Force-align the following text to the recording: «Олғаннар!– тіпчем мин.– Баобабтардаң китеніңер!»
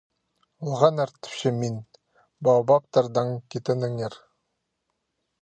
«Олғаннар!– 0.69 1.11
тіпчем 1.27 1.59
мин.– 1.63 1.77
Баобабтардаң 2.47 3.31
китеніңер!» 3.57 4.19